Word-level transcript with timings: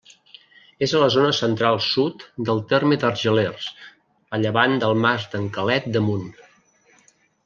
És 0.85 0.93
a 0.93 1.01
la 1.01 1.09
zona 1.15 1.33
central-sud 1.39 2.23
del 2.49 2.63
terme 2.73 2.97
d'Argelers, 3.03 3.67
a 4.37 4.39
llevant 4.45 4.75
del 4.85 4.97
Mas 5.05 5.29
d'en 5.35 5.45
Quelet 5.59 5.87
d'Amunt. 5.97 6.27